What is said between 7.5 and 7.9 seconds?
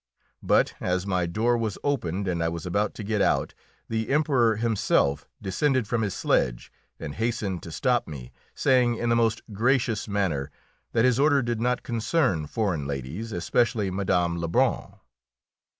to